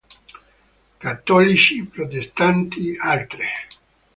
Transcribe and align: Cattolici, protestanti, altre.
Cattolici, 1.03 1.77
protestanti, 1.85 2.97
altre. 3.13 3.49